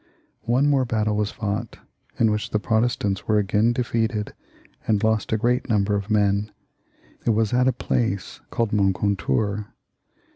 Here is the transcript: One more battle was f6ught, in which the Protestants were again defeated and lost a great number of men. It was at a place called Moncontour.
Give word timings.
One 0.47 0.67
more 0.67 0.83
battle 0.83 1.15
was 1.15 1.31
f6ught, 1.33 1.75
in 2.17 2.31
which 2.31 2.49
the 2.49 2.57
Protestants 2.59 3.27
were 3.27 3.37
again 3.37 3.71
defeated 3.71 4.33
and 4.87 5.03
lost 5.03 5.31
a 5.31 5.37
great 5.37 5.69
number 5.69 5.93
of 5.93 6.09
men. 6.09 6.51
It 7.23 7.29
was 7.35 7.53
at 7.53 7.67
a 7.67 7.71
place 7.71 8.41
called 8.49 8.73
Moncontour. 8.73 9.67